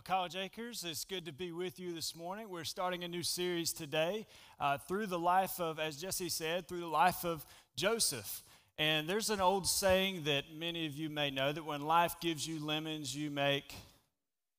[0.00, 2.48] Well, College Acres, it's good to be with you this morning.
[2.48, 4.26] We're starting a new series today
[4.58, 7.44] uh, through the life of, as Jesse said, through the life of
[7.76, 8.42] Joseph.
[8.78, 12.46] And there's an old saying that many of you may know that when life gives
[12.46, 13.74] you lemons, you make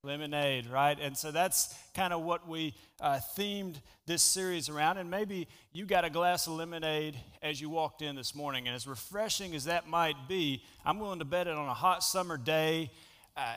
[0.04, 1.00] lemonade, right?
[1.02, 5.00] And so that's kind of what we uh, themed this series around.
[5.00, 8.68] And maybe you got a glass of lemonade as you walked in this morning.
[8.68, 12.04] And as refreshing as that might be, I'm willing to bet it on a hot
[12.04, 12.92] summer day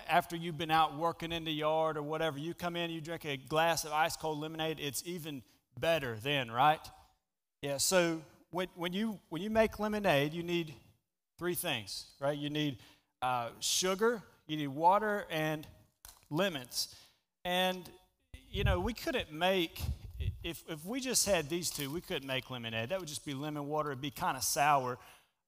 [0.08, 3.24] after you've been out working in the yard or whatever, you come in, you drink
[3.24, 5.42] a glass of ice cold lemonade, it's even
[5.78, 6.80] better then, right?
[7.62, 8.20] Yeah, so
[8.50, 10.74] when, when, you, when you make lemonade, you need
[11.38, 12.36] three things, right?
[12.36, 12.78] You need
[13.22, 15.66] uh, sugar, you need water, and
[16.30, 16.94] lemons.
[17.44, 17.88] And,
[18.50, 19.80] you know, we couldn't make,
[20.42, 22.90] if, if we just had these two, we couldn't make lemonade.
[22.90, 24.98] That would just be lemon water, it'd be kind of sour.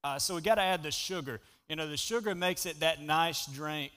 [0.03, 1.39] Uh, so we got to add the sugar.
[1.69, 3.91] You know, the sugar makes it that nice drink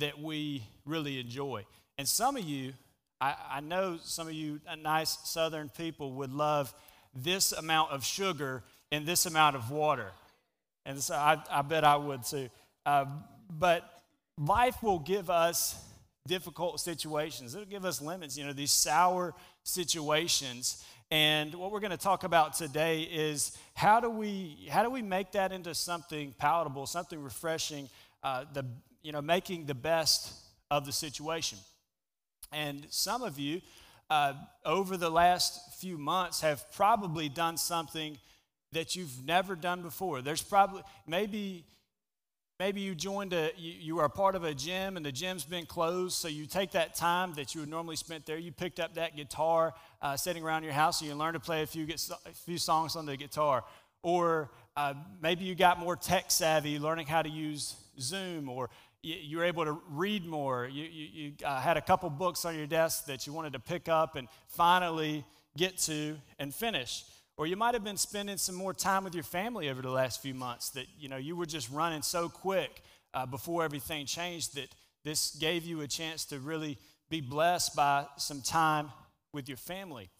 [0.00, 1.64] that we really enjoy.
[1.96, 2.72] And some of you,
[3.20, 6.74] I, I know some of you nice southern people would love
[7.14, 8.62] this amount of sugar
[8.92, 10.12] and this amount of water.
[10.86, 12.48] And so I, I bet I would too.
[12.84, 13.04] Uh,
[13.50, 14.02] but
[14.38, 15.76] life will give us
[16.26, 17.54] difficult situations.
[17.54, 20.82] It'll give us limits, you know, these sour situations.
[21.10, 25.02] And what we're going to talk about today is how do we how do we
[25.02, 27.88] make that into something palatable, something refreshing,
[28.22, 28.64] uh, the
[29.02, 30.32] you know making the best
[30.70, 31.58] of the situation.
[32.52, 33.60] And some of you
[34.08, 34.34] uh,
[34.64, 38.18] over the last few months have probably done something
[38.72, 40.22] that you've never done before.
[40.22, 41.64] There's probably maybe
[42.60, 45.64] Maybe you joined a, you, you are part of a gym and the gym's been
[45.64, 48.96] closed, so you take that time that you would normally spent there, you picked up
[48.96, 51.86] that guitar uh, sitting around your house, and you learn to play a few,
[52.26, 53.64] a few songs on the guitar.
[54.02, 58.68] Or uh, maybe you got more tech savvy, learning how to use Zoom, or
[59.02, 60.68] you, you were able to read more.
[60.70, 63.60] You, you, you uh, had a couple books on your desk that you wanted to
[63.60, 65.24] pick up and finally
[65.56, 67.04] get to and finish.
[67.36, 70.20] Or you might have been spending some more time with your family over the last
[70.20, 72.82] few months that, you know, you were just running so quick
[73.14, 74.68] uh, before everything changed that
[75.04, 76.76] this gave you a chance to really
[77.08, 78.90] be blessed by some time
[79.32, 80.10] with your family.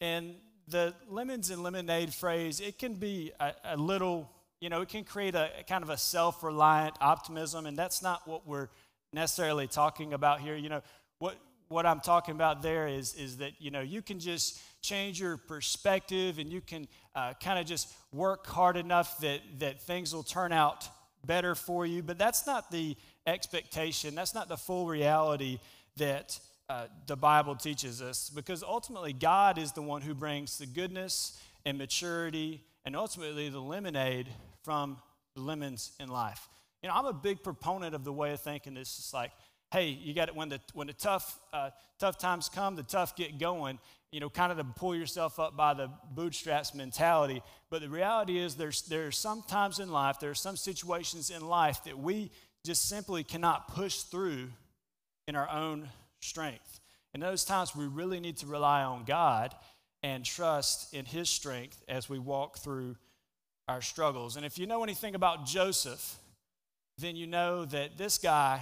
[0.00, 0.36] And
[0.66, 5.04] the lemons and lemonade phrase, it can be a, a little, you know, it can
[5.04, 8.68] create a, a kind of a self reliant optimism, and that's not what we're
[9.12, 10.56] necessarily talking about here.
[10.56, 10.82] You know,
[11.18, 11.36] what,
[11.68, 15.36] what I'm talking about there is, is that, you know, you can just change your
[15.36, 20.22] perspective and you can uh, kind of just work hard enough that, that things will
[20.22, 20.88] turn out
[21.24, 22.02] better for you.
[22.02, 25.58] But that's not the expectation, that's not the full reality
[25.96, 26.38] that
[26.68, 31.38] uh, the Bible teaches us because ultimately God is the one who brings the goodness
[31.64, 34.28] and maturity and ultimately the lemonade
[34.62, 34.98] from
[35.34, 36.48] the lemons in life.
[36.82, 38.76] You know, I'm a big proponent of the way of thinking.
[38.76, 39.32] It's like,
[39.72, 43.16] hey, you got it when the when the tough uh, tough times come, the tough
[43.16, 43.78] get going
[44.14, 47.42] you know, kind of to pull yourself up by the bootstraps mentality.
[47.68, 51.30] But the reality is, there's, there are some times in life, there are some situations
[51.30, 52.30] in life that we
[52.64, 54.50] just simply cannot push through
[55.26, 55.88] in our own
[56.20, 56.78] strength.
[57.12, 59.52] In those times, we really need to rely on God
[60.04, 62.94] and trust in His strength as we walk through
[63.66, 64.36] our struggles.
[64.36, 66.16] And if you know anything about Joseph,
[66.98, 68.60] then you know that this guy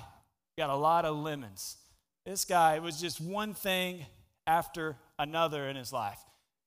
[0.56, 1.78] got a lot of lemons.
[2.24, 4.06] This guy was just one thing
[4.46, 6.20] after another in his life.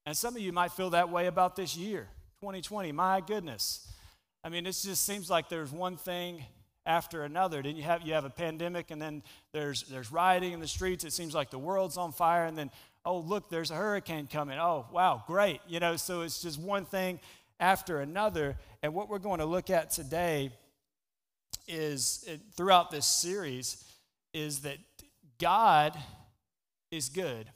[0.05, 2.09] And some of you might feel that way about this year,
[2.41, 2.91] 2020.
[2.91, 3.89] My goodness.
[4.43, 6.43] I mean, it just seems like there's one thing
[6.85, 7.63] after another.
[7.63, 11.05] Then you have you have a pandemic, and then there's there's rioting in the streets.
[11.05, 12.69] It seems like the world's on fire, and then
[13.05, 14.57] oh look, there's a hurricane coming.
[14.59, 15.61] Oh wow, great.
[15.67, 17.19] You know, so it's just one thing
[17.59, 18.57] after another.
[18.81, 20.51] And what we're going to look at today
[21.67, 23.83] is throughout this series
[24.33, 24.77] is that
[25.39, 25.97] God
[26.91, 27.47] is good.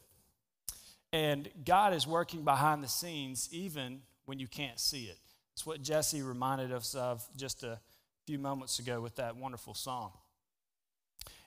[1.11, 5.17] And God is working behind the scenes even when you can't see it.
[5.53, 7.79] It's what Jesse reminded us of just a
[8.27, 10.11] few moments ago with that wonderful song.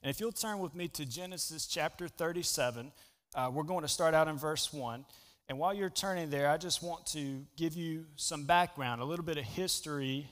[0.03, 2.91] And if you'll turn with me to Genesis chapter 37,
[3.35, 5.05] uh, we're going to start out in verse 1.
[5.49, 9.25] And while you're turning there, I just want to give you some background, a little
[9.25, 10.29] bit of history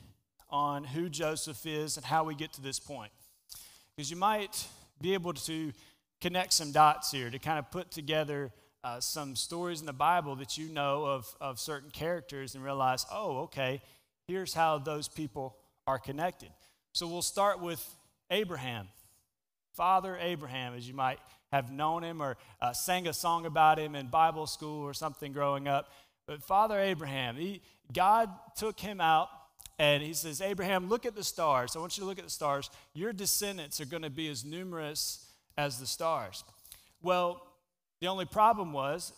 [0.51, 3.11] on who Joseph is and how we get to this point.
[3.95, 4.67] Because you might
[5.01, 5.73] be able to
[6.21, 8.53] connect some dots here to kind of put together
[8.85, 13.07] uh, some stories in the Bible that you know of, of certain characters and realize,
[13.13, 13.83] oh, okay,
[14.27, 15.57] here's how those people
[15.87, 16.51] are connected.
[16.93, 17.85] So we'll start with
[18.31, 18.89] Abraham.
[19.75, 21.19] Father Abraham, as you might
[21.53, 25.33] have known him or uh, sang a song about him in Bible school or something
[25.33, 25.93] growing up.
[26.27, 27.63] But Father Abraham, he,
[27.93, 29.29] God took him out
[29.79, 31.75] and he says, Abraham, look at the stars.
[31.75, 32.71] I want you to look at the stars.
[32.95, 35.27] Your descendants are going to be as numerous
[35.57, 36.45] as the stars.
[37.03, 37.43] Well,
[38.01, 39.13] the only problem was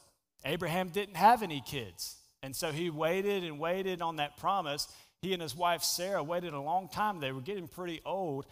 [0.45, 2.17] Abraham didn't have any kids.
[2.43, 4.89] And so he waited and waited on that promise.
[5.21, 7.21] He and his wife Sarah waited a long time.
[7.21, 8.47] They were getting pretty old.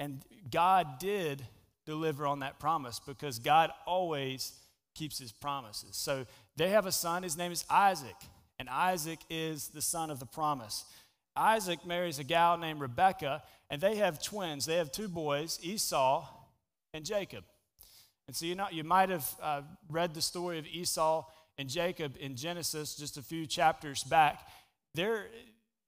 [0.00, 1.44] And God did
[1.86, 4.52] deliver on that promise because God always
[4.94, 5.96] keeps his promises.
[5.96, 6.26] So
[6.56, 7.22] they have a son.
[7.22, 8.16] His name is Isaac.
[8.58, 10.84] And Isaac is the son of the promise.
[11.36, 14.66] Isaac marries a gal named Rebekah, and they have twins.
[14.66, 16.26] They have two boys, Esau
[16.92, 17.44] and Jacob.
[18.26, 21.24] And so you know, you might have uh, read the story of Esau
[21.58, 24.48] and Jacob in Genesis just a few chapters back.
[24.94, 25.26] They're,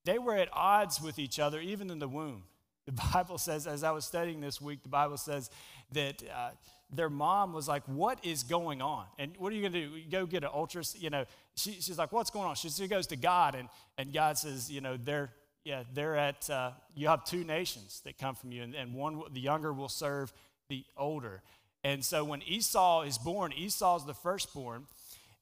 [0.05, 2.43] they were at odds with each other even in the womb.
[2.85, 5.49] The Bible says, as I was studying this week, the Bible says
[5.93, 6.49] that uh,
[6.91, 9.05] their mom was like, What is going on?
[9.19, 10.01] And what are you going to do?
[10.09, 11.01] Go get an ultrasound?
[11.01, 11.25] You know,
[11.55, 12.55] she, she's like, What's going on?
[12.55, 15.31] She, she goes to God, and, and God says, You know, they're,
[15.63, 19.21] yeah, they're at, uh, you have two nations that come from you, and, and one,
[19.33, 20.31] the younger will serve
[20.69, 21.41] the older.
[21.83, 24.87] And so when Esau is born, Esau's the firstborn,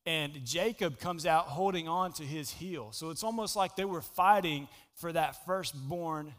[0.05, 2.89] and Jacob comes out holding on to his heel.
[2.91, 6.33] So it's almost like they were fighting for that firstborn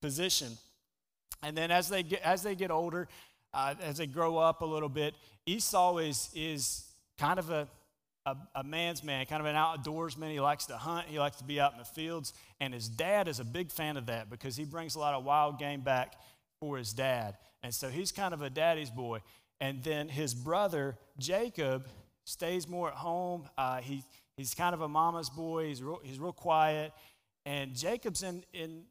[0.00, 0.58] position.
[1.42, 3.08] And then as they get, as they get older,
[3.54, 5.14] uh, as they grow up a little bit,
[5.46, 6.84] Esau is, is
[7.18, 7.68] kind of a,
[8.26, 10.30] a, a, man's man, kind of an outdoorsman.
[10.30, 12.32] He likes to hunt, he likes to be out in the fields.
[12.60, 15.24] And his dad is a big fan of that because he brings a lot of
[15.24, 16.14] wild game back
[16.60, 17.36] for his dad.
[17.62, 19.20] And so he's kind of a daddy's boy.
[19.60, 21.86] And then his brother, Jacob,
[22.24, 23.48] stays more at home.
[23.58, 24.02] Uh, he,
[24.36, 26.92] he's kind of a mama's boy, he's real, he's real quiet.
[27.44, 28.84] And Jacob's in, in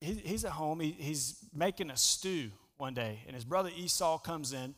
[0.00, 3.20] he, he's at home, he, he's making a stew one day.
[3.26, 4.74] And his brother Esau comes in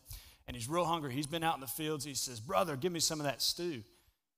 [0.46, 1.12] and he's real hungry.
[1.12, 2.04] He's been out in the fields.
[2.04, 3.82] He says, Brother, give me some of that stew.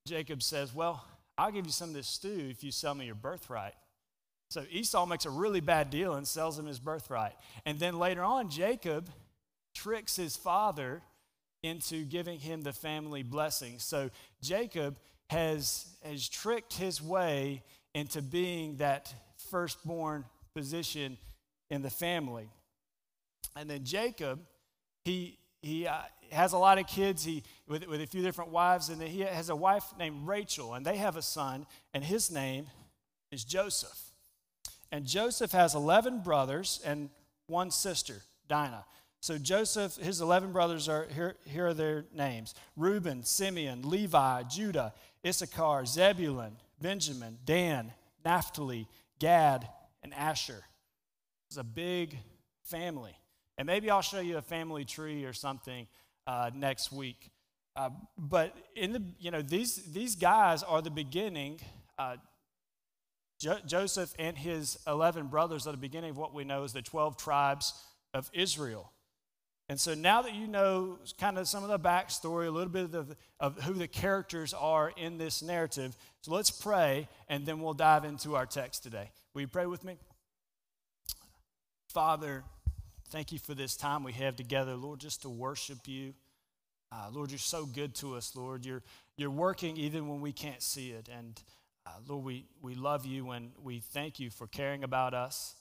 [0.06, 1.04] Jacob says, Well,
[1.38, 3.74] I'll give you some of this stew if you sell me your birthright.
[4.50, 7.34] So Esau makes a really bad deal and sells him his birthright.
[7.64, 9.08] And then later on, Jacob
[9.74, 11.02] tricks his father
[11.62, 13.78] into giving him the family blessing.
[13.78, 14.10] So
[14.42, 14.98] Jacob
[15.28, 17.62] has, has tricked his way
[17.94, 19.14] into being that
[19.50, 20.24] firstborn
[20.54, 21.16] position
[21.70, 22.48] in the family.
[23.56, 24.41] And then Jacob,
[25.05, 25.99] he, he uh,
[26.32, 29.20] has a lot of kids he, with, with a few different wives, and then he
[29.20, 32.67] has a wife named Rachel, and they have a son, and his name
[33.31, 34.11] is Joseph.
[34.93, 37.11] And Joseph has 11 brothers and
[37.47, 38.85] one sister, Dinah.
[39.20, 44.94] So Joseph, his 11 brothers are here, here are their names Reuben, Simeon, Levi, Judah,
[45.26, 47.93] Issachar, Zebulun, Benjamin, Dan,
[48.25, 48.88] Naphtali,
[49.19, 49.69] Gad,
[50.02, 50.64] and Asher.
[51.49, 52.17] It's a big
[52.64, 53.14] family.
[53.60, 55.86] And maybe I'll show you a family tree or something
[56.26, 57.30] uh, next week.
[57.76, 61.60] Uh, but in the, you know, these, these guys are the beginning.
[61.98, 62.16] Uh,
[63.38, 66.80] jo- Joseph and his 11 brothers are the beginning of what we know as the
[66.80, 67.74] 12 tribes
[68.14, 68.92] of Israel.
[69.68, 72.84] And so now that you know kind of some of the backstory, a little bit
[72.84, 77.60] of, the, of who the characters are in this narrative, so let's pray and then
[77.60, 79.10] we'll dive into our text today.
[79.34, 79.98] Will you pray with me?
[81.92, 82.42] Father,
[83.10, 86.14] thank you for this time we have together, Lord, just to worship you.
[86.92, 88.64] Uh, Lord, you're so good to us, Lord.
[88.64, 88.82] You're,
[89.16, 91.08] you're working even when we can't see it.
[91.16, 91.40] And
[91.86, 95.56] uh, Lord, we, we love you and we thank you for caring about us.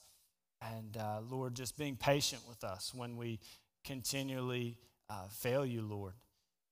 [0.62, 3.40] And uh, Lord, just being patient with us when we
[3.84, 4.76] continually
[5.08, 6.14] uh, fail you, Lord.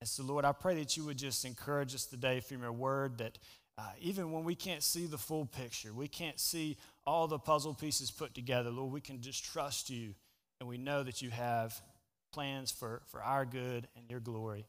[0.00, 3.19] And so, Lord, I pray that you would just encourage us today from your word
[3.19, 3.38] that
[3.76, 7.75] uh, even when we can't see the full picture, we can't see all the puzzle
[7.75, 10.14] pieces put together, Lord, we can just trust you
[10.61, 11.81] and we know that you have
[12.33, 14.67] plans for, for our good and your glory.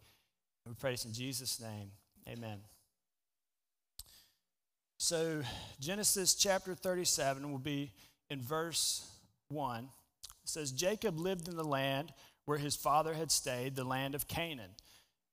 [0.65, 1.91] And we pray this in Jesus' name.
[2.27, 2.59] Amen.
[4.97, 5.41] So,
[5.79, 7.91] Genesis chapter 37 will be
[8.29, 9.07] in verse
[9.49, 9.83] 1.
[9.83, 9.89] It
[10.43, 12.13] says, Jacob lived in the land
[12.45, 14.71] where his father had stayed, the land of Canaan.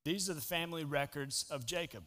[0.05, 2.03] These are the family records of Jacob.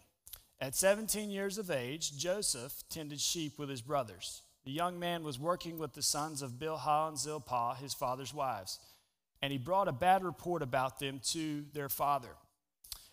[0.60, 4.42] At 17 years of age, Joseph tended sheep with his brothers.
[4.64, 8.78] The young man was working with the sons of Bilhah and Zilpah, his father's wives,
[9.42, 12.36] and he brought a bad report about them to their father.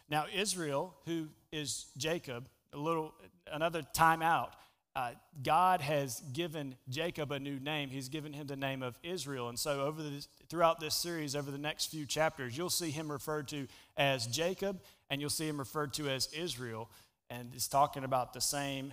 [0.10, 3.14] Now, Israel, who is Jacob, a little
[3.52, 4.54] another time out,
[4.96, 5.12] uh,
[5.44, 7.90] God has given Jacob a new name.
[7.90, 9.48] He's given him the name of Israel.
[9.48, 13.12] And so, over this, throughout this series, over the next few chapters, you'll see him
[13.12, 16.90] referred to as Jacob and you'll see him referred to as Israel.
[17.30, 18.92] And it's talking about the same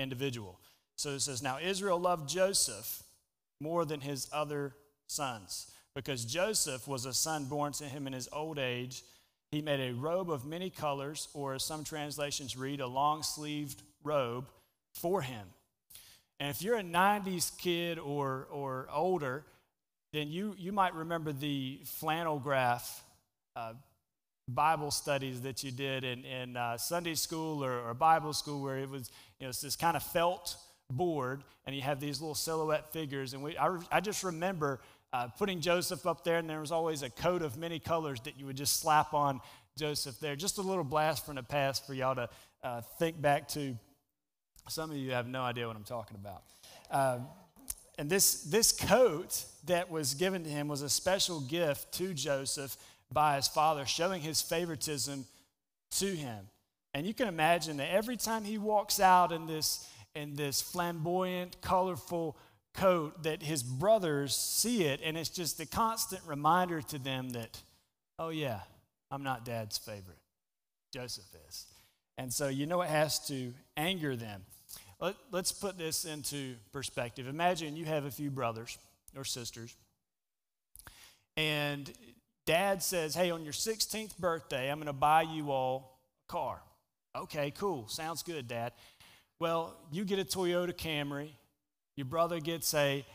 [0.00, 0.58] individual.
[1.00, 3.02] So it says, Now Israel loved Joseph
[3.58, 4.74] more than his other
[5.06, 9.02] sons, because Joseph was a son born to him in his old age.
[9.50, 13.80] He made a robe of many colors, or as some translations read, a long sleeved
[14.04, 14.50] robe
[14.92, 15.46] for him.
[16.38, 19.46] And if you're a 90s kid or, or older,
[20.12, 23.02] then you, you might remember the flannel graph
[23.56, 23.72] uh,
[24.46, 28.78] Bible studies that you did in, in uh, Sunday school or, or, Bible school where
[28.78, 30.56] it was, you know, it's this kind of felt
[30.90, 33.34] board and you have these little silhouette figures.
[33.34, 34.80] And we, I, I just remember
[35.12, 38.38] uh, putting Joseph up there, and there was always a coat of many colors that
[38.38, 39.40] you would just slap on
[39.76, 40.36] Joseph there.
[40.36, 42.28] Just a little blast from the past for y'all to
[42.62, 43.76] uh, think back to.
[44.68, 46.42] Some of you have no idea what I'm talking about.
[46.90, 47.18] Uh,
[47.98, 52.76] and this, this coat that was given to him was a special gift to Joseph
[53.12, 55.24] by his father, showing his favoritism
[55.92, 56.46] to him.
[56.94, 61.60] And you can imagine that every time he walks out in this, in this flamboyant,
[61.60, 62.36] colorful
[62.74, 67.60] coat, that his brothers see it, and it's just a constant reminder to them that,
[68.18, 68.60] oh, yeah,
[69.10, 70.18] I'm not dad's favorite.
[70.92, 71.66] Joseph is.
[72.18, 74.42] And so you know it has to anger them.
[75.00, 77.26] Let, us put this into perspective.
[77.26, 78.76] Imagine you have a few brothers
[79.16, 79.74] or sisters,
[81.36, 81.90] and
[82.44, 85.98] dad says, Hey, on your 16th birthday, I'm going to buy you all
[86.28, 86.60] a car.
[87.16, 87.88] Okay, cool.
[87.88, 88.72] Sounds good, dad.
[89.40, 91.30] Well, you get a Toyota Camry,
[91.96, 93.06] your brother gets a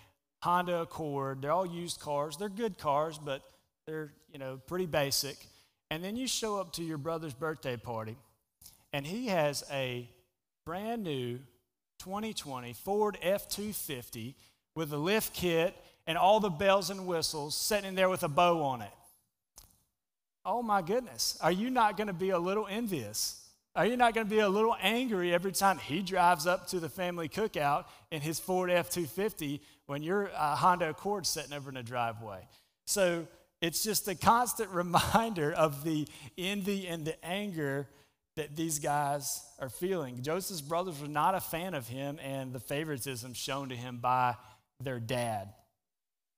[0.41, 1.43] Honda Accord.
[1.43, 2.35] They're all used cars.
[2.35, 3.43] They're good cars, but
[3.85, 5.37] they're, you know, pretty basic.
[5.91, 8.17] And then you show up to your brother's birthday party,
[8.91, 10.09] and he has a
[10.65, 11.37] brand new
[11.99, 14.35] 2020 Ford F 250
[14.75, 15.75] with a lift kit
[16.07, 18.91] and all the bells and whistles sitting there with a bow on it.
[20.43, 21.37] Oh my goodness.
[21.41, 23.44] Are you not going to be a little envious?
[23.75, 26.79] Are you not going to be a little angry every time he drives up to
[26.79, 31.69] the family cookout in his Ford F 250 when your uh, Honda Accord's sitting over
[31.69, 32.47] in the driveway?
[32.85, 33.27] So
[33.61, 37.89] it's just a constant reminder of the envy and the anger
[38.37, 40.21] that these guys are feeling.
[40.21, 44.35] Joseph's brothers were not a fan of him and the favoritism shown to him by
[44.81, 45.49] their dad.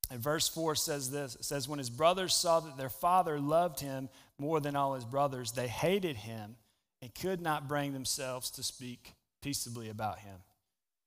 [0.10, 3.80] And verse 4 says this it says, When his brothers saw that their father loved
[3.80, 6.56] him more than all his brothers, they hated him
[7.02, 10.38] and could not bring themselves to speak peaceably about him.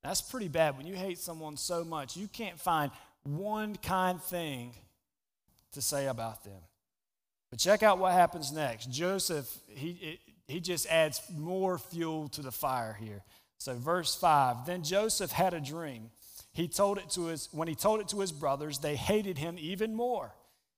[0.02, 0.76] That's pretty bad.
[0.76, 2.90] When you hate someone so much, you can't find
[3.22, 4.74] one kind thing
[5.72, 6.60] to say about them.
[7.50, 8.90] But check out what happens next.
[8.90, 13.22] Joseph, he, he just adds more fuel to the fire here.
[13.58, 16.10] So, verse 5 Then Joseph had a dream.
[16.52, 19.56] He told it to his, when he told it to his brothers, they hated him
[19.58, 20.32] even more.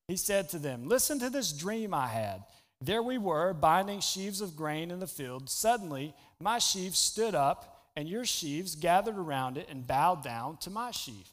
[0.09, 2.43] He said to them, Listen to this dream I had.
[2.85, 5.49] There we were, binding sheaves of grain in the field.
[5.49, 10.71] Suddenly, my sheaves stood up, and your sheaves gathered around it and bowed down to
[10.71, 11.29] my sheaf.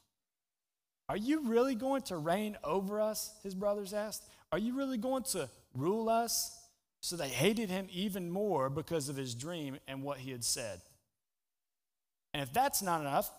[1.07, 3.33] Are you really going to reign over us?
[3.41, 4.29] His brothers asked.
[4.51, 6.55] Are you really going to rule us?
[7.01, 10.81] So they hated him even more because of his dream and what he had said.
[12.31, 13.31] And if that's not enough,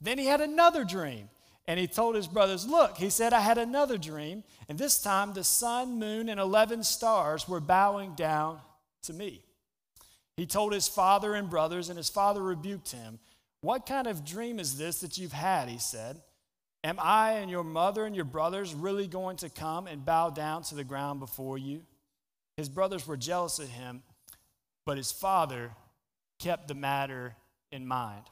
[0.00, 1.28] then he had another dream.
[1.68, 5.32] And he told his brothers, Look, he said, I had another dream, and this time
[5.32, 8.60] the sun, moon, and 11 stars were bowing down
[9.04, 9.42] to me.
[10.36, 13.20] He told his father and brothers, and his father rebuked him.
[13.60, 15.68] What kind of dream is this that you've had?
[15.68, 16.20] He said.
[16.84, 20.64] Am I and your mother and your brothers really going to come and bow down
[20.64, 21.82] to the ground before you?
[22.56, 24.02] His brothers were jealous of him,
[24.84, 25.70] but his father
[26.40, 27.36] kept the matter
[27.70, 28.24] in mind.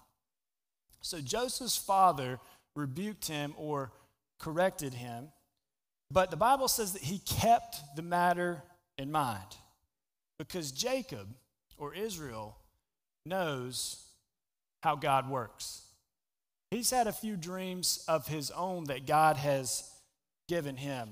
[1.00, 2.40] So Joseph's father
[2.76, 3.92] rebuked him or
[4.38, 5.28] corrected him,
[6.10, 8.62] but the Bible says that he kept the matter
[8.98, 9.56] in mind
[10.38, 11.28] because Jacob
[11.78, 12.56] or Israel
[13.24, 14.04] knows
[14.82, 15.82] how God works.
[16.70, 19.90] He's had a few dreams of his own that God has
[20.48, 21.10] given him.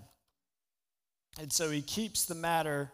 [1.41, 2.91] And so he keeps the matter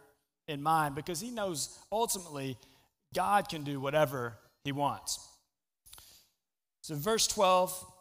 [0.49, 2.59] in mind because he knows ultimately
[3.15, 5.27] God can do whatever he wants.
[6.83, 7.94] So, verse 12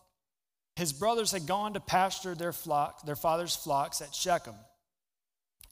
[0.75, 4.55] his brothers had gone to pasture their flock, their father's flocks at Shechem.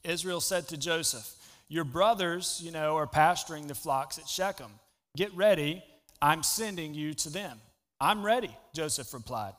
[0.04, 1.34] Israel said to Joseph,
[1.68, 4.70] Your brothers, you know, are pasturing the flocks at Shechem.
[5.16, 5.82] Get ready,
[6.20, 7.58] I'm sending you to them.
[8.00, 9.54] I'm ready, Joseph replied.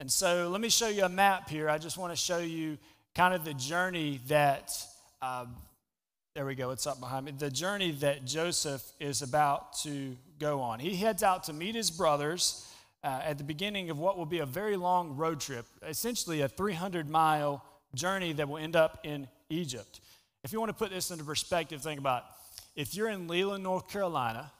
[0.00, 1.70] And so let me show you a map here.
[1.70, 2.76] I just want to show you
[3.14, 4.70] kind of the journey that
[5.22, 5.56] um,
[6.36, 7.32] there we go, it's up behind me.
[7.32, 10.80] The journey that Joseph is about to go on.
[10.80, 12.70] He heads out to meet his brothers
[13.06, 16.48] uh, at the beginning of what will be a very long road trip, essentially a
[16.48, 20.00] 300 mile journey that will end up in Egypt.
[20.42, 22.24] If you want to put this into perspective, think about
[22.74, 24.50] if you're in Leland, North Carolina,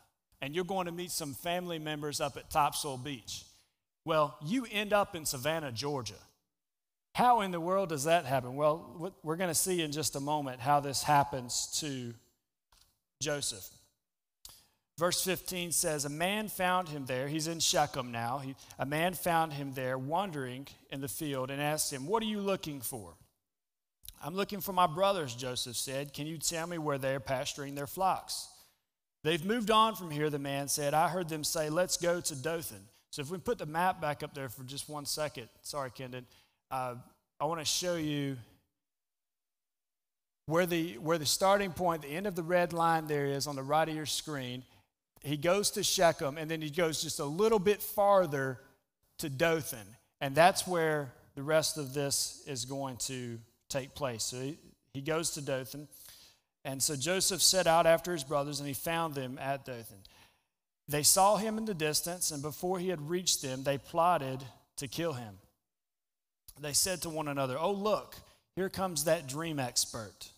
[0.41, 3.45] and you're going to meet some family members up at Topsail Beach.
[4.05, 6.15] Well, you end up in Savannah, Georgia.
[7.17, 8.55] How in the world does that happen?
[8.55, 12.15] Well, we're going to see in just a moment how this happens to
[13.21, 13.69] Joseph.
[14.99, 17.29] Verse 15 says, A man found him there.
[17.29, 18.39] He's in Shechem now.
[18.39, 22.27] He, a man found him there wandering in the field and asked him, What are
[22.27, 23.15] you looking for?
[24.25, 26.15] I'm looking for my brothers, Joseph said.
[26.15, 28.49] Can you tell me where they're pasturing their flocks?
[29.23, 30.95] They've moved on from here, the man said.
[30.95, 32.81] I heard them say, Let's go to Dothan.
[33.11, 36.25] So if we put the map back up there for just one second, sorry, Kendon,
[36.71, 36.95] uh,
[37.39, 38.37] I want to show you
[40.47, 43.57] where the, where the starting point, the end of the red line there is on
[43.57, 44.63] the right of your screen.
[45.27, 48.61] He goes to Shechem, and then he goes just a little bit farther
[49.19, 49.87] to Dothan.
[50.21, 54.23] And that's where the rest of this is going to take place.
[54.23, 54.59] So he,
[54.95, 55.89] he goes to Dothan.
[56.65, 59.99] And so Joseph set out after his brothers, and he found them at Dothan.
[60.87, 64.45] They saw him in the distance, and before he had reached them, they plotted
[64.77, 65.39] to kill him.
[66.61, 68.15] They said to one another, Oh, look,
[68.55, 70.31] here comes that dream expert.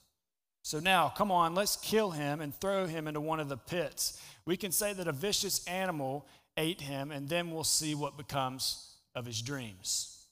[0.69, 4.21] So now, come on, let's kill him and throw him into one of the pits.
[4.45, 8.95] We can say that a vicious animal ate him, and then we'll see what becomes
[9.15, 10.27] of his dreams.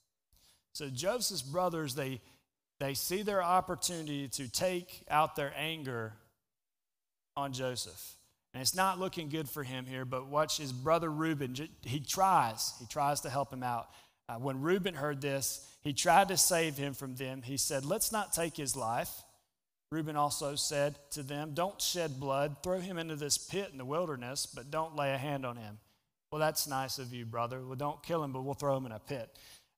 [0.73, 2.21] So Joseph's brothers, they,
[2.79, 6.13] they see their opportunity to take out their anger
[7.35, 8.13] on Joseph.
[8.53, 11.55] And it's not looking good for him here, but watch his brother Reuben.
[11.81, 12.75] He tries.
[12.79, 13.87] He tries to help him out.
[14.29, 17.41] Uh, when Reuben heard this, he tried to save him from them.
[17.41, 19.23] He said, Let's not take his life.
[19.91, 22.57] Reuben also said to them, Don't shed blood.
[22.61, 25.77] Throw him into this pit in the wilderness, but don't lay a hand on him.
[26.31, 27.61] Well, that's nice of you, brother.
[27.65, 29.33] Well, don't kill him, but we'll throw him in a pit.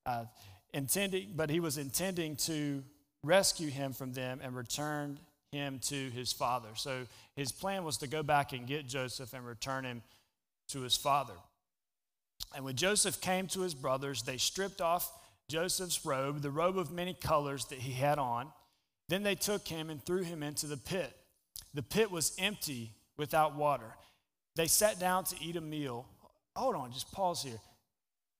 [0.06, 0.26] Uh,
[0.74, 2.84] intending, but he was intending to
[3.24, 5.20] rescue him from them and return
[5.52, 6.70] him to his father.
[6.76, 10.02] So his plan was to go back and get Joseph and return him
[10.70, 11.34] to his father.
[12.56, 15.12] And when Joseph came to his brothers, they stripped off
[15.50, 18.48] Joseph's robe, the robe of many colors that he had on.
[19.10, 21.12] Then they took him and threw him into the pit.
[21.74, 23.96] The pit was empty without water.
[24.56, 26.08] They sat down to eat a meal.
[26.56, 27.60] Hold on, just pause here.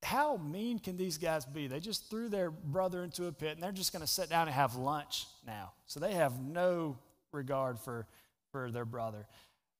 [0.02, 1.66] How mean can these guys be?
[1.66, 4.46] They just threw their brother into a pit and they're just going to sit down
[4.46, 5.72] and have lunch now.
[5.86, 6.96] So they have no
[7.32, 8.06] regard for,
[8.52, 9.26] for their brother.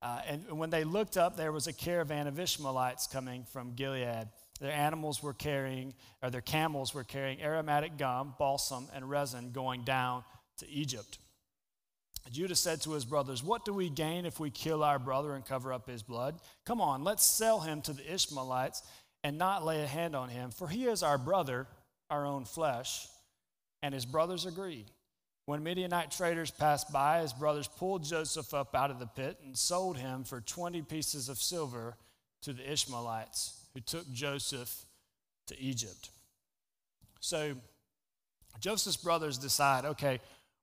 [0.02, 4.28] Uh, and when they looked up, there was a caravan of Ishmaelites coming from Gilead.
[4.60, 9.84] Their animals were carrying, or their camels were carrying aromatic gum, balsam, and resin going
[9.84, 10.24] down
[10.60, 11.18] to Egypt.
[12.30, 15.44] Judah said to his brothers, What do we gain if we kill our brother and
[15.44, 16.38] cover up his blood?
[16.64, 18.82] Come on, let's sell him to the Ishmaelites
[19.24, 21.66] and not lay a hand on him, for he is our brother,
[22.08, 23.06] our own flesh.
[23.82, 24.86] And his brothers agreed.
[25.46, 29.56] When Midianite traders passed by, his brothers pulled Joseph up out of the pit and
[29.56, 31.96] sold him for 20 pieces of silver
[32.42, 34.84] to the Ishmaelites, who took Joseph
[35.48, 36.10] to Egypt.
[37.20, 37.56] So
[38.60, 40.20] Joseph's brothers decide okay,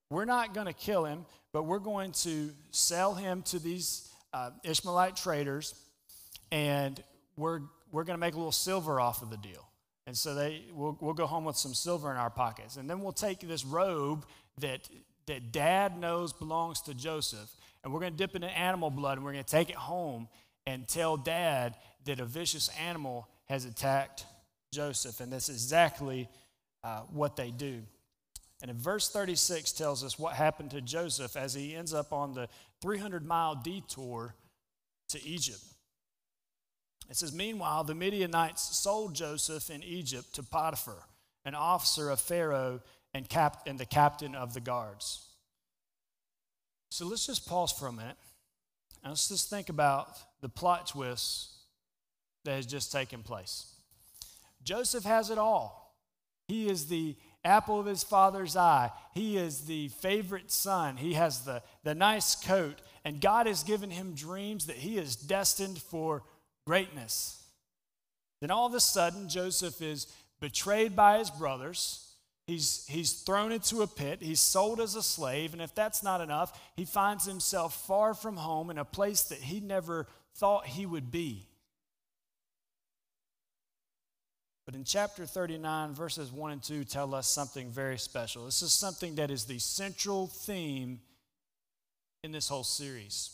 [0.10, 4.52] we're not going to kill him, but we're going to sell him to these uh,
[4.64, 5.76] Ishmaelite traders,
[6.52, 7.02] and
[7.36, 9.68] we're, we're going to make a little silver off of the deal.
[10.06, 12.78] And so they, we'll, we'll go home with some silver in our pockets.
[12.78, 14.26] And then we'll take this robe
[14.60, 14.88] that,
[15.26, 17.50] that dad knows belongs to Joseph,
[17.84, 19.76] and we're going to dip it in animal blood, and we're going to take it
[19.76, 20.30] home
[20.66, 24.26] and tell dad that a vicious animal has attacked
[24.72, 25.20] Joseph.
[25.20, 26.30] And that's exactly
[26.84, 27.82] uh, what they do.
[28.62, 32.34] And in verse 36 tells us what happened to Joseph as he ends up on
[32.34, 32.50] the
[32.82, 34.36] 300 mile detour
[35.10, 35.62] to Egypt.
[37.10, 41.04] It says, Meanwhile, the Midianites sold Joseph in Egypt to Potiphar,
[41.46, 42.82] an officer of Pharaoh
[43.14, 45.24] and, cap- and the captain of the guards.
[46.90, 48.18] So let's just pause for a minute
[49.04, 51.52] and let's just think about the plot twist
[52.44, 53.74] that has just taken place.
[54.64, 55.96] Joseph has it all.
[56.48, 57.16] He is the
[57.48, 58.92] apple of his father's eye.
[59.14, 60.98] He is the favorite son.
[60.98, 62.82] He has the, the nice coat.
[63.06, 66.24] And God has given him dreams that he is destined for
[66.66, 67.42] greatness.
[68.42, 70.08] Then all of a sudden, Joseph is
[70.40, 72.04] betrayed by his brothers.
[72.46, 74.20] He's, he's thrown into a pit.
[74.22, 75.54] He's sold as a slave.
[75.54, 79.40] And if that's not enough, he finds himself far from home in a place that
[79.40, 81.48] he never thought he would be.
[84.68, 88.44] But in chapter 39, verses 1 and 2 tell us something very special.
[88.44, 91.00] This is something that is the central theme
[92.22, 93.30] in this whole series.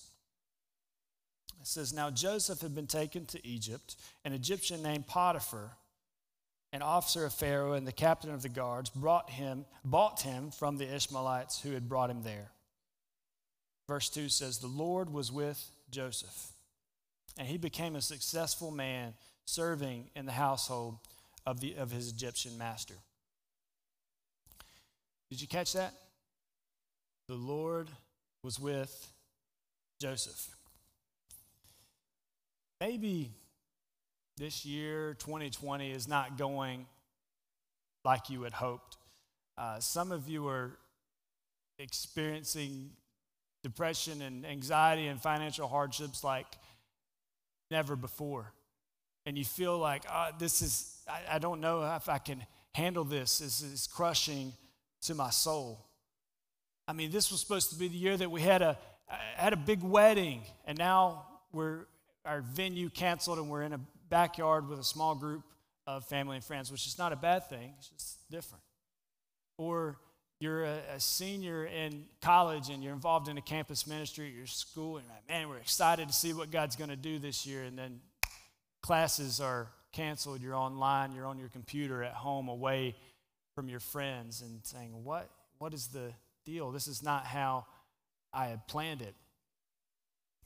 [1.59, 3.95] It says, Now Joseph had been taken to Egypt.
[4.23, 5.71] An Egyptian named Potiphar,
[6.71, 10.77] an officer of Pharaoh and the captain of the guards, brought him, bought him from
[10.77, 12.51] the Ishmaelites who had brought him there.
[13.87, 16.51] Verse 2 says, The Lord was with Joseph,
[17.39, 19.15] and he became a successful man
[19.45, 20.99] serving in the household
[21.45, 22.95] of, the, of his Egyptian master.
[25.29, 25.93] Did you catch that?
[27.27, 27.87] The Lord
[28.43, 29.11] was with
[29.99, 30.55] Joseph.
[32.79, 33.31] Maybe
[34.37, 36.85] this year, 2020, is not going
[38.03, 38.97] like you had hoped.
[39.57, 40.77] Uh, some of you are
[41.79, 42.89] experiencing
[43.63, 46.47] depression and anxiety and financial hardships like
[47.71, 48.51] never before.
[49.25, 53.03] And you feel like, oh, this is, I, I don't know if I can handle
[53.03, 53.39] this.
[53.39, 54.53] This is crushing
[55.03, 55.85] to my soul.
[56.87, 58.77] I mean, this was supposed to be the year that we had a,
[59.35, 61.85] had a big wedding, and now we're,
[62.25, 65.43] our venue canceled and we're in a backyard with a small group
[65.87, 68.63] of family and friends, which is not a bad thing, it's just different.
[69.57, 69.97] Or
[70.39, 74.47] you're a, a, senior in college and you're involved in a campus ministry at your
[74.47, 77.63] school, and like, man, we're excited to see what God's going to do this year.
[77.63, 78.01] And then
[78.81, 82.95] classes are canceled, you're online, you're on your computer at home away
[83.55, 85.29] from your friends and saying, What,
[85.59, 86.11] what is the
[86.45, 86.71] deal?
[86.71, 87.65] This is not how
[88.33, 89.15] I had planned it.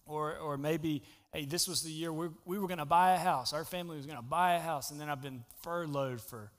[0.05, 3.17] Or, or maybe, hey, this was the year we, we were going to buy a
[3.17, 3.51] house.
[3.51, 6.51] Our family was going to buy a house, and then I've been furloughed for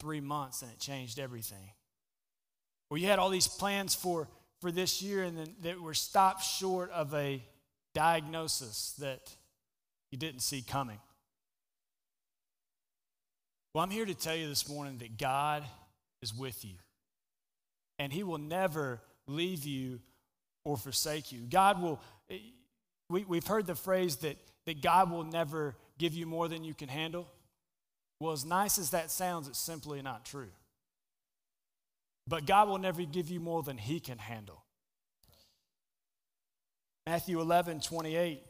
[0.00, 1.72] three months, and it changed everything.
[2.90, 4.28] Or you had all these plans for,
[4.60, 7.42] for this year, and then that were stopped short of a
[7.94, 9.34] diagnosis that
[10.10, 10.98] you didn't see coming.
[13.78, 15.62] Well, I'm here to tell you this morning that God
[16.20, 16.74] is with you,
[18.00, 20.00] and He will never leave you
[20.64, 21.42] or forsake you.
[21.48, 22.00] God will,
[23.08, 24.36] we, we've heard the phrase that,
[24.66, 27.28] that God will never give you more than you can handle.
[28.18, 30.50] Well, as nice as that sounds, it's simply not true.
[32.26, 34.64] But God will never give you more than He can handle.
[37.06, 38.42] Matthew 11, 28,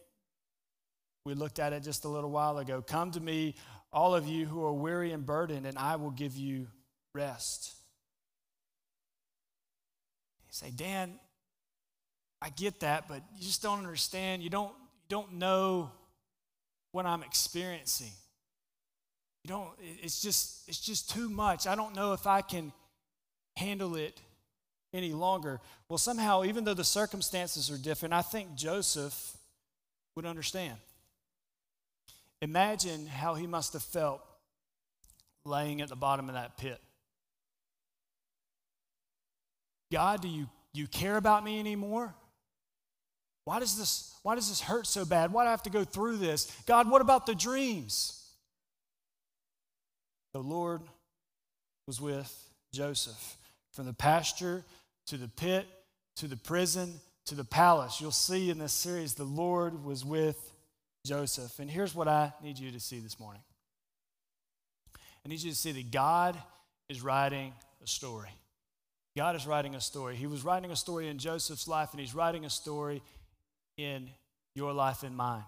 [1.27, 2.81] we looked at it just a little while ago.
[2.81, 3.57] Come to me,
[3.93, 6.67] all of you who are weary and burdened, and I will give you
[7.15, 7.75] rest.
[10.47, 11.19] You say, Dan,
[12.41, 14.43] I get that, but you just don't understand.
[14.43, 15.91] You don't, you don't know
[16.93, 18.13] what I'm experiencing.
[19.45, 19.71] You don't,
[20.03, 21.67] it's just, it's just too much.
[21.67, 22.73] I don't know if I can
[23.57, 24.21] handle it
[24.93, 25.61] any longer.
[25.89, 29.37] Well, somehow, even though the circumstances are different, I think Joseph
[30.15, 30.77] would understand.
[32.41, 34.21] Imagine how he must have felt
[35.45, 36.81] laying at the bottom of that pit.
[39.91, 42.15] God, do you, you care about me anymore?
[43.45, 45.33] Why does, this, why does this hurt so bad?
[45.33, 46.55] Why do I have to go through this?
[46.67, 48.15] God, what about the dreams?
[50.35, 50.83] The Lord
[51.87, 53.37] was with Joseph.
[53.73, 54.65] From the pasture
[55.07, 55.67] to the pit
[56.17, 56.95] to the prison
[57.27, 60.53] to the palace, you'll see in this series the Lord was with
[61.05, 61.59] Joseph.
[61.59, 63.43] And here's what I need you to see this morning
[65.25, 66.37] I need you to see that God
[66.89, 68.31] is writing a story.
[69.17, 70.17] God is writing a story.
[70.17, 73.03] He was writing a story in Joseph's life, and He's writing a story
[73.77, 74.11] in
[74.55, 75.45] your life and mine.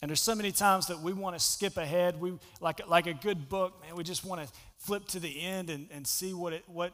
[0.00, 2.20] And there's so many times that we want to skip ahead.
[2.20, 3.96] We like like a good book, man.
[3.96, 6.92] We just want to flip to the end and, and see what it what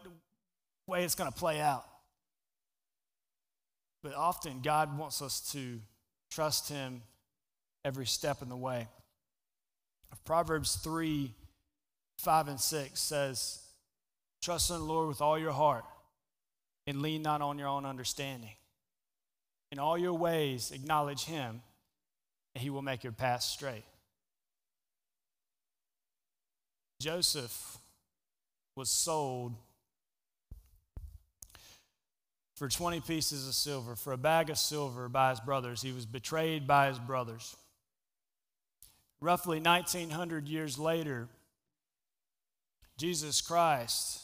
[0.87, 1.85] way it's going to play out.
[4.03, 5.81] But often God wants us to
[6.31, 7.03] trust Him
[7.85, 8.88] every step in the way.
[10.25, 11.33] Proverbs 3
[12.18, 13.61] 5 and 6 says,
[14.40, 15.85] Trust in the Lord with all your heart
[16.87, 18.55] and lean not on your own understanding.
[19.73, 21.61] In all your ways, acknowledge him,
[22.55, 23.85] and he will make your path straight.
[27.01, 27.79] Joseph
[28.77, 29.55] was sold
[32.55, 35.83] for 20 pieces of silver, for a bag of silver by his brothers.
[35.83, 37.57] He was betrayed by his brothers.
[39.20, 41.29] Roughly 1900 years later,
[42.96, 44.22] Jesus Christ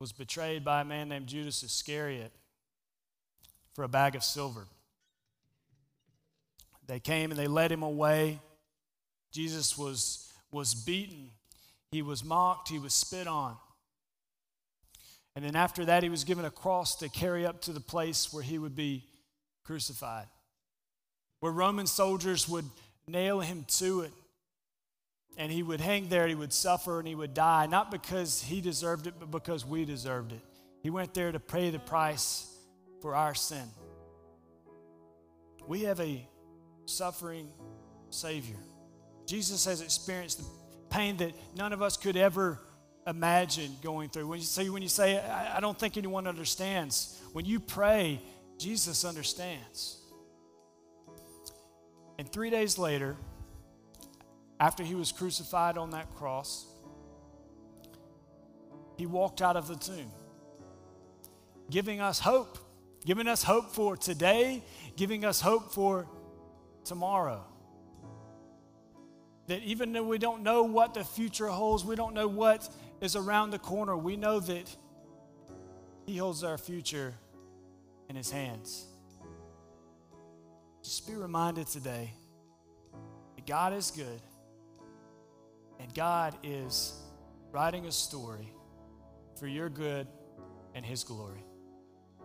[0.00, 2.32] was betrayed by a man named Judas Iscariot
[3.74, 4.66] for a bag of silver.
[6.86, 8.40] They came and they led him away.
[9.32, 11.30] Jesus was, was beaten,
[11.90, 13.56] he was mocked, he was spit on.
[15.36, 18.32] And then after that, he was given a cross to carry up to the place
[18.32, 19.04] where he would be
[19.64, 20.26] crucified,
[21.40, 22.64] where Roman soldiers would
[23.08, 24.12] nail him to it.
[25.36, 28.60] And he would hang there, he would suffer, and he would die, not because he
[28.60, 30.40] deserved it, but because we deserved it.
[30.82, 32.52] He went there to pay the price
[33.00, 33.64] for our sin.
[35.66, 36.26] We have a
[36.86, 37.48] suffering
[38.10, 38.56] Savior.
[39.26, 40.44] Jesus has experienced the
[40.90, 42.58] pain that none of us could ever
[43.06, 44.26] imagine going through.
[44.26, 48.20] When you say, when you say I, I don't think anyone understands, when you pray,
[48.58, 49.97] Jesus understands.
[52.18, 53.16] And three days later,
[54.58, 56.66] after he was crucified on that cross,
[58.96, 60.10] he walked out of the tomb,
[61.70, 62.58] giving us hope
[63.08, 64.62] giving us hope for today,
[64.94, 66.06] giving us hope for
[66.84, 67.42] tomorrow.
[69.46, 72.68] That even though we don't know what the future holds, we don't know what
[73.00, 74.76] is around the corner, we know that
[76.04, 77.14] He holds our future
[78.10, 78.87] in His hands.
[80.88, 82.14] Just be reminded today
[83.36, 84.22] that God is good
[85.78, 86.94] and God is
[87.52, 88.50] writing a story
[89.38, 90.06] for your good
[90.74, 91.44] and His glory.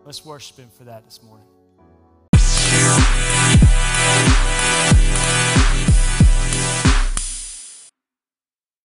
[0.06, 1.46] Let's worship Him for that this morning.